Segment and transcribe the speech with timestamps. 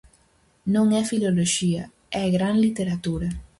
[0.73, 1.83] Non é filoloxía,
[2.23, 3.29] é gran literatura.